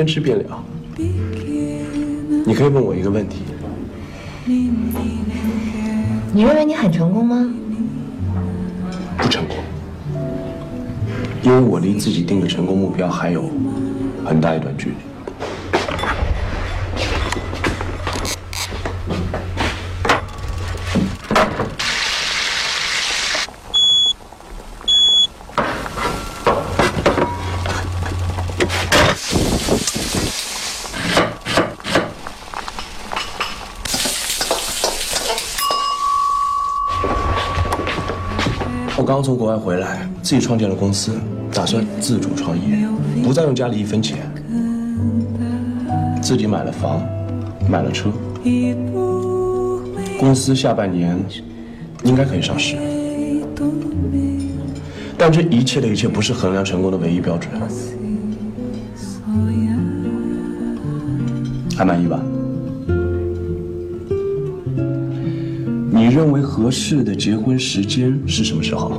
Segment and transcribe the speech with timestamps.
[0.00, 0.64] 边吃边聊。
[2.46, 3.42] 你可以问我一个问题，
[6.32, 7.52] 你认为你很成功吗？
[9.18, 9.58] 不成功，
[11.42, 13.44] 因为我离自己定的成功目标还有
[14.24, 14.94] 很大一段距离。
[39.20, 41.12] 刚从国外回来，自己创建了公司，
[41.52, 42.88] 打算自主创业，
[43.22, 44.16] 不再用家里一分钱，
[46.22, 47.02] 自己买了房，
[47.68, 48.10] 买了车，
[50.18, 51.22] 公司下半年
[52.02, 52.76] 应该可以上市。
[55.18, 57.52] 但这一切的一切不是衡量成功的唯一标准，
[61.76, 62.18] 还满意吧？
[65.92, 68.90] 你认为合适的结婚时间是什么时候？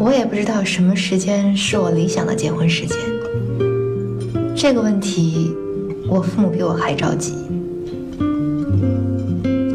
[0.00, 2.96] 我也不知道什么时间是我理想的结婚时间。
[4.54, 5.52] 这个问题，
[6.08, 7.34] 我父母比我还着急。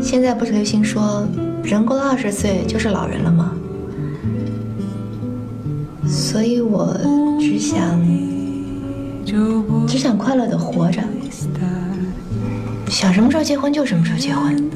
[0.01, 1.27] 现在不是流行说，
[1.61, 3.53] 人过了二十岁就是老人了吗？
[6.07, 6.95] 所以我
[7.39, 7.99] 只想，
[9.87, 11.01] 只想快乐的活着，
[12.87, 14.69] 想什么时候结婚就什么时候结婚。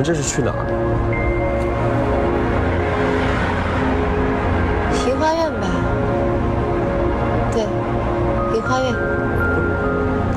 [0.00, 0.56] 们这是去哪儿？
[4.94, 5.66] 怡花院吧？
[7.52, 7.64] 对，
[8.56, 8.94] 怡花院。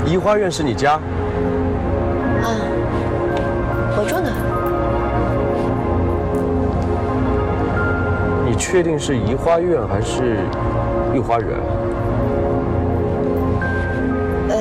[0.06, 0.96] 怡花院是你家？
[2.44, 2.60] 啊，
[3.96, 4.34] 我住哪？
[8.46, 10.40] 你确定是怡花院还是
[11.14, 11.48] 御花园？
[14.50, 14.58] 呃，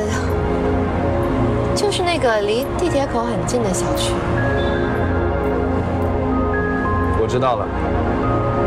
[1.75, 4.15] 就是那个离地铁口很近的小区。
[7.32, 7.66] 知道了，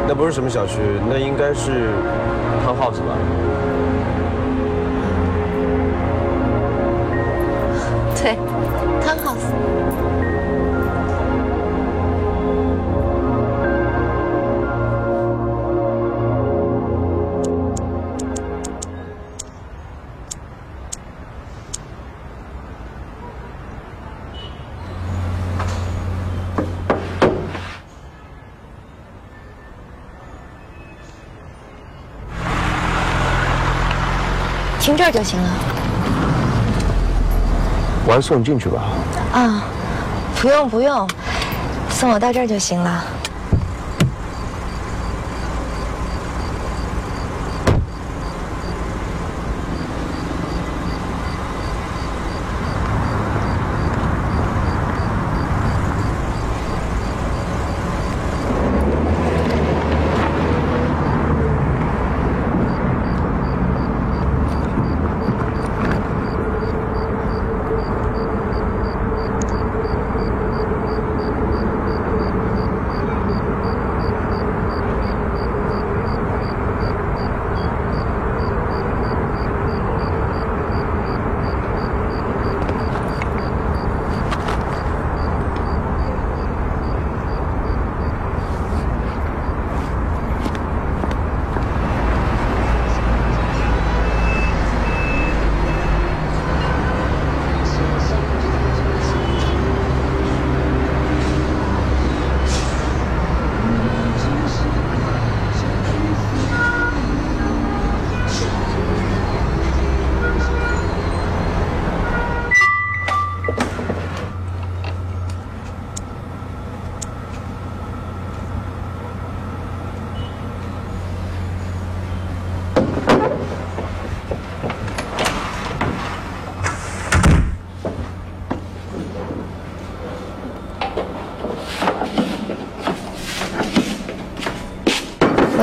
[0.07, 1.89] 那不是什么小区，那应该是
[2.65, 3.15] townhouse 吧？
[8.19, 8.35] 对
[9.05, 9.45] ，townhouse。
[34.85, 35.49] 停这儿就行了。
[38.05, 38.83] 我还送你进去吧。
[39.33, 39.63] 啊，
[40.39, 41.09] 不用不用，
[41.89, 43.03] 送我到这儿就行了。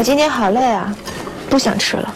[0.02, 0.92] 我今天好累啊，
[1.48, 2.12] 不想吃了。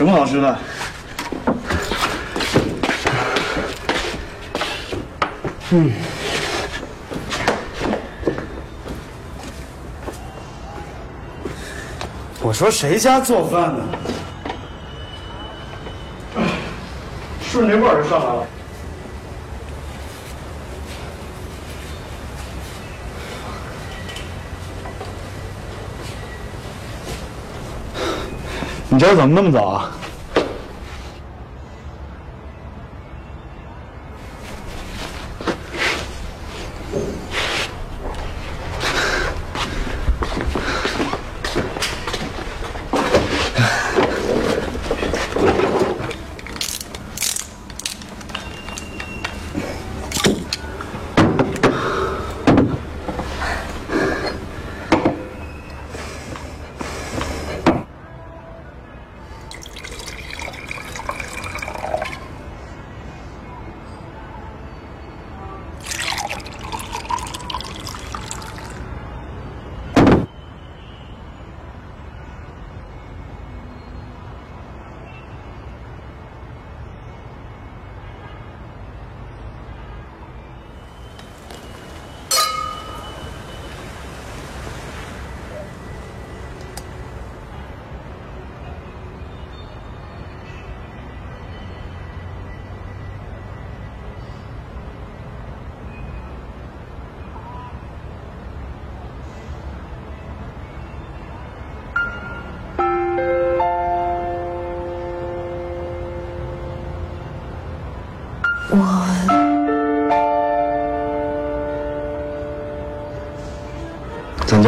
[0.00, 0.58] 什么好吃的？
[5.72, 5.92] 嗯，
[12.40, 13.84] 我说谁家做饭呢？
[17.42, 18.46] 顺着味儿就上来了。
[28.92, 29.92] 你今儿怎么那么早啊？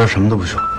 [0.02, 0.71] 我什么都不说。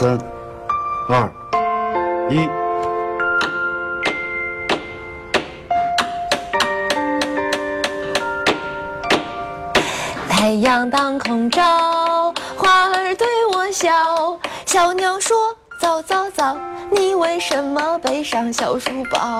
[0.00, 0.18] 三、
[1.10, 1.30] 二、
[2.30, 2.48] 一。
[10.26, 13.90] 太阳当空照，花儿对我笑，
[14.64, 15.36] 小鸟说
[15.78, 16.56] 早早早，
[16.90, 19.38] 你为什么背上小书包？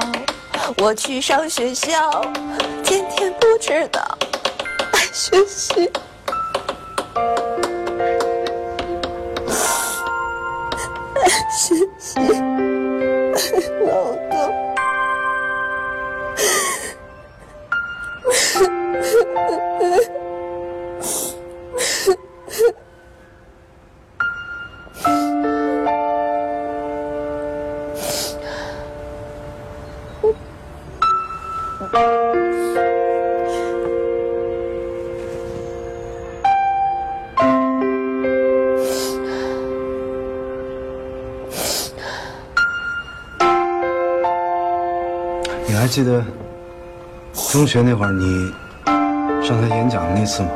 [0.77, 2.21] 我去上学校，
[2.85, 4.03] 天天不迟到
[4.93, 5.91] 爱学习。
[11.51, 12.50] 谢 谢
[45.91, 46.25] 记得
[47.51, 48.55] 中学那会儿你
[49.43, 50.49] 上台演讲的那次吗？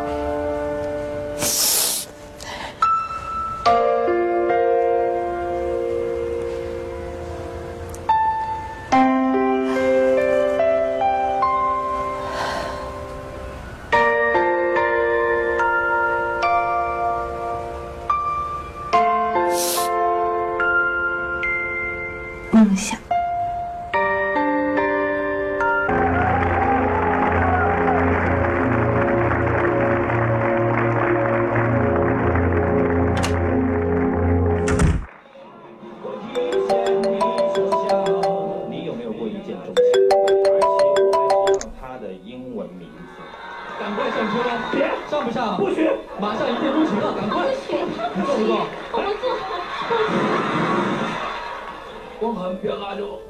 [52.19, 53.21] 光涵，别拉着我。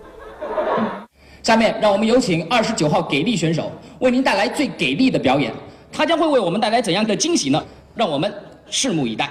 [1.42, 5.52] 下面让我们有请二十九号给力选手为您带来最给力的表演，
[5.92, 7.62] 他将会为我们带来怎样的惊喜呢？
[7.94, 8.32] 让我们
[8.70, 9.30] 拭目以待。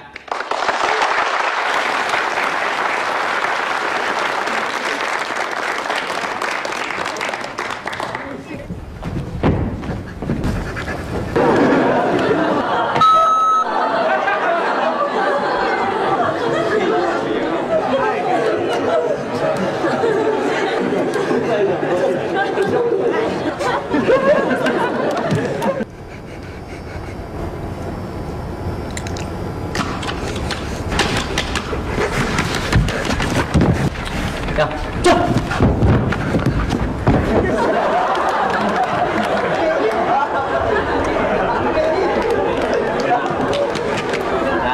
[44.64, 44.68] 来，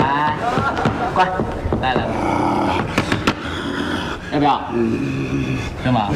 [1.15, 1.19] 乖，
[1.81, 2.09] 来来来，
[4.33, 4.61] 要不要？
[5.83, 6.11] 行吧？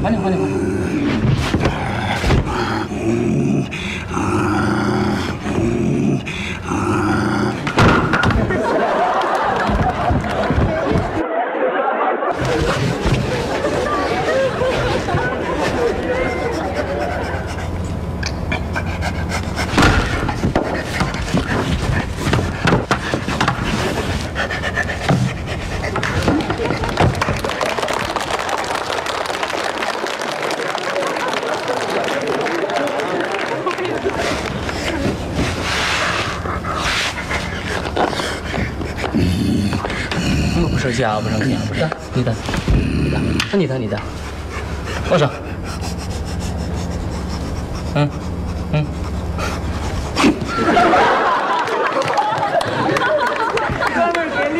[0.00, 0.54] 快点快点快点！
[40.94, 41.84] 气啊，不生气啊，不是
[42.14, 42.32] 你的，
[43.02, 43.18] 你的，
[43.50, 43.98] 是你的，你的，
[45.08, 45.28] 放手。
[47.96, 48.08] 嗯
[48.72, 48.86] 嗯。
[53.94, 54.58] 哥们儿给力！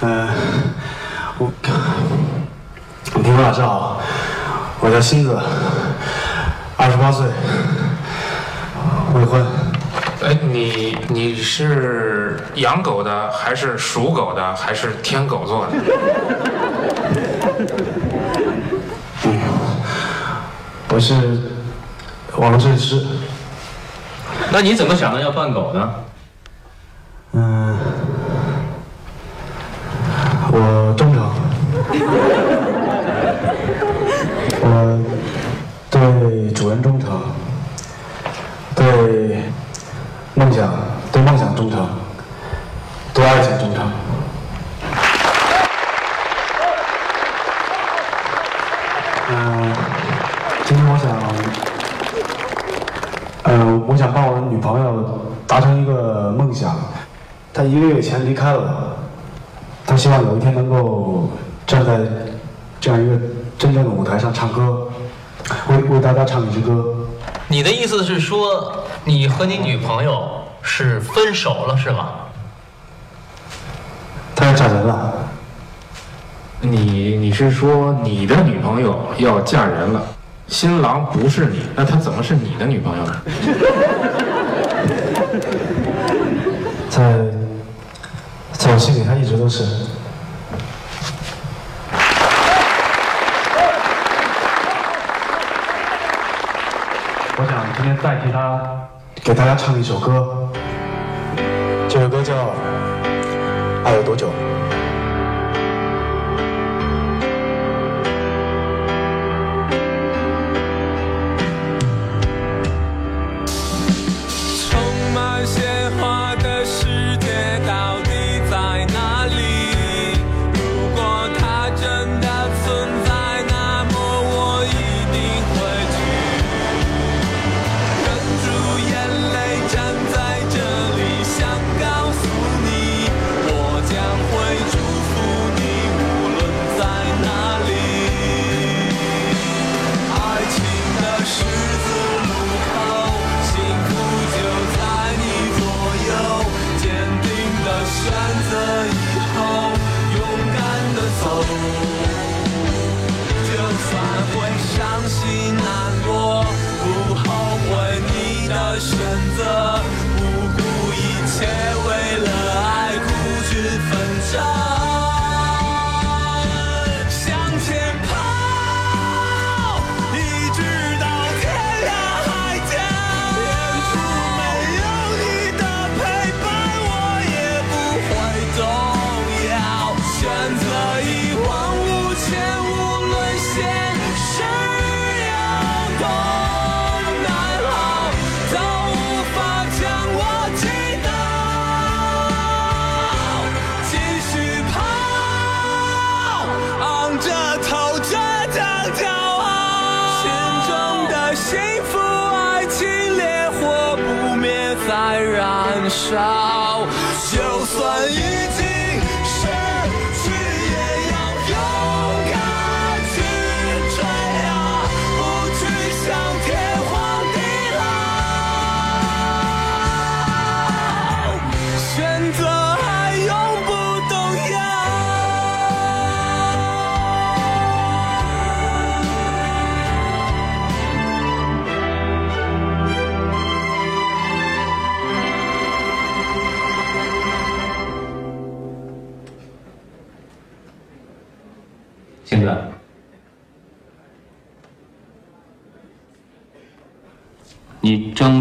[0.00, 0.28] 呃，
[1.38, 1.50] 我
[3.14, 4.00] 你好，大家好，
[4.80, 5.38] 我叫星子，
[6.76, 7.24] 二十八岁，
[9.14, 9.46] 未婚。
[10.24, 15.74] 哎，你你是养狗的，还是属狗的，还是天狗座的？
[20.90, 21.14] 我是
[22.36, 23.06] 网络设计师。
[24.50, 25.94] 那你怎么想到要扮狗呢？
[27.34, 27.78] 嗯，
[30.50, 31.30] 我忠诚，
[69.38, 72.08] 和你女朋友是分手了是吗？
[74.34, 75.14] 她要嫁人了，
[76.60, 80.02] 你你是说你的女朋友要嫁人了，
[80.48, 83.22] 新郎不是你，那她怎么是你的女朋友呢？
[86.90, 87.18] 在
[88.54, 89.62] 在我心里，她一直都是。
[97.40, 98.60] 我想今天代替她
[99.24, 100.48] 给大家唱一首歌，
[101.88, 102.34] 这首歌叫
[103.84, 104.28] 《爱有多久》。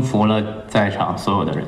[0.08, 1.66] 服了在场所有的人。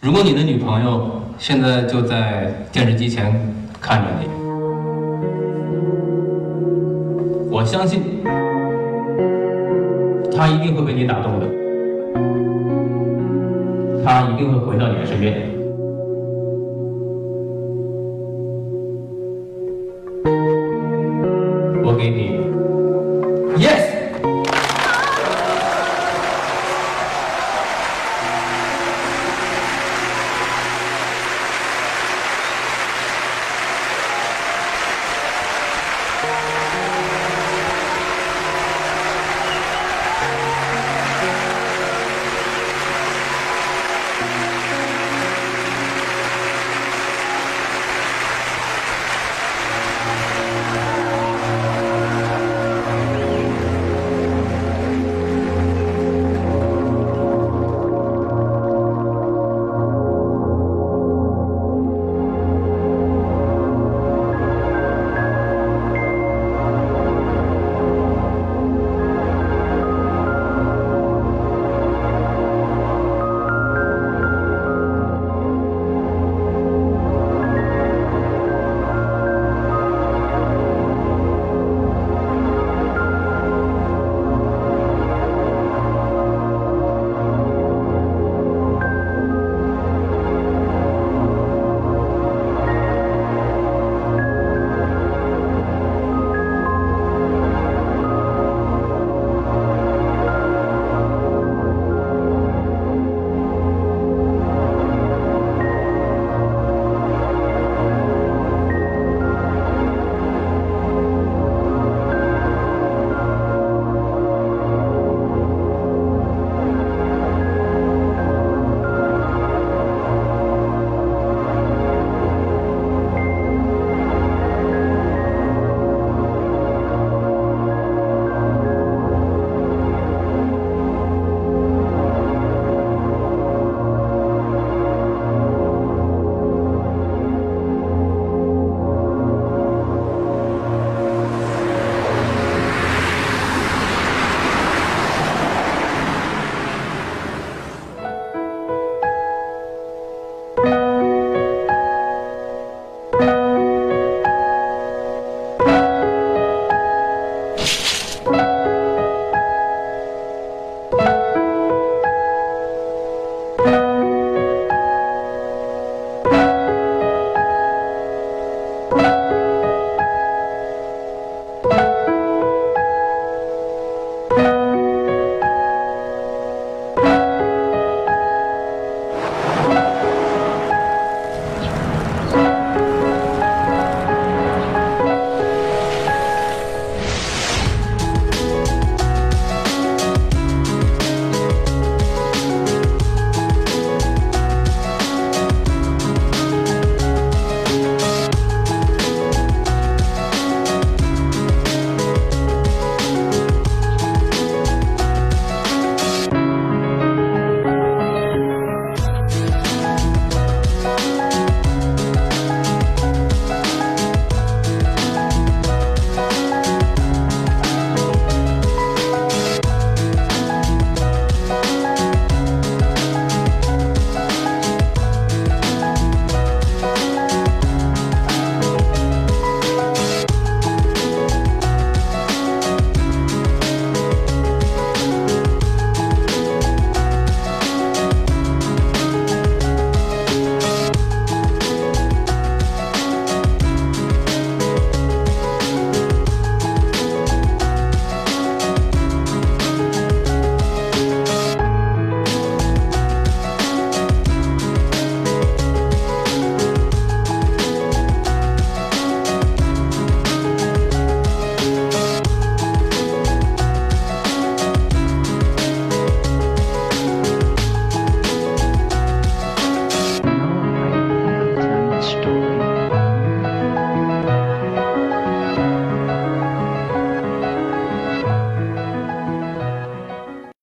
[0.00, 3.32] 如果你的女朋友现在就在电视机前
[3.80, 4.28] 看着你，
[7.50, 8.22] 我相信
[10.34, 11.46] 她一定会被你打动的，
[14.04, 15.59] 她一定会回到你的身边。